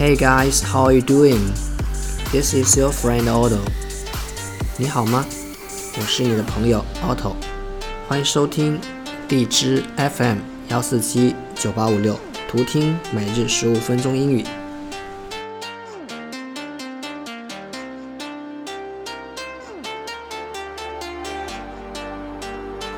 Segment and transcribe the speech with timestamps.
[0.00, 1.52] Hey guys, how are you doing?
[2.32, 3.60] This is your friend Otto.
[4.78, 5.26] 你好吗？
[5.98, 7.34] 我是你的朋友 Otto，
[8.08, 8.80] 欢迎收听
[9.28, 12.18] 荔枝 FM 幺四七九八五六，
[12.48, 14.42] 图听每日十五分钟英语。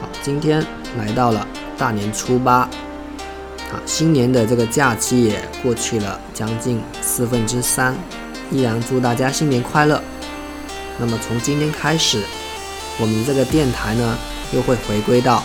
[0.01, 0.65] 好，今天
[0.97, 1.45] 来到了
[1.77, 2.71] 大年初八，
[3.73, 7.97] 啊，新年的这个假期也过去了将近四分之三，
[8.51, 10.03] 依然祝大家新年快乐。
[10.99, 12.23] 那么从今天开始，
[13.01, 14.19] 我们这个电台呢
[14.53, 15.43] 又会回归到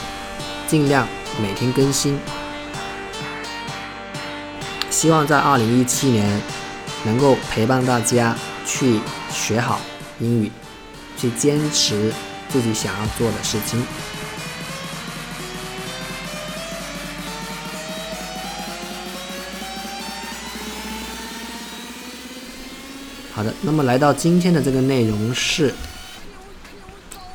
[0.67, 1.08] 尽量
[1.41, 2.19] 每天更新，
[4.89, 6.41] 希望在二零一七年
[7.06, 9.00] 能够陪伴大家去
[9.31, 9.80] 学好
[10.19, 10.52] 英语，
[11.17, 12.12] 去坚持
[12.50, 13.81] 自己想要做的事情。
[23.37, 25.75] 好的，那么来到今天的这个内容是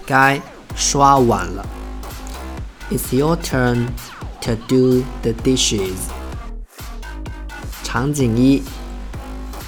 [0.06, 0.42] 该
[0.76, 1.66] 刷碗了。
[2.92, 3.88] It's your turn
[4.42, 5.96] to do the dishes。
[7.84, 8.64] 场景一，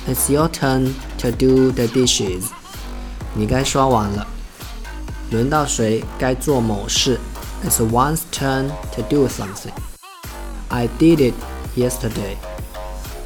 [0.07, 2.43] It's your turn to do the dishes。
[3.33, 4.27] 你该刷碗了。
[5.31, 7.19] 轮到谁该做某事？
[7.63, 11.33] It's one's turn to do something。I did it
[11.75, 12.37] yesterday。